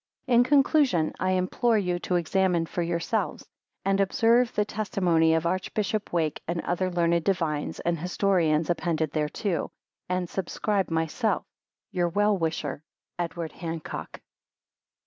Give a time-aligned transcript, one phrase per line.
[0.25, 3.45] In conclusion, I implore you to examine for yourselves,
[3.85, 9.69] and observe the testimony of Archbishop Wake and other learned divines and historians appended thereto;
[10.09, 11.45] and subscribe myself,
[11.91, 12.81] Your well wisher,
[13.19, 14.21] EDWARD HANCOCK.